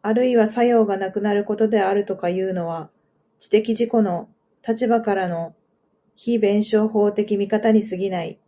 [0.00, 2.90] あるいは作用がなくなることであるとかいうのは、
[3.38, 4.30] 知的自己の
[4.66, 5.54] 立場からの
[6.14, 8.38] 非弁証法的見方に過ぎない。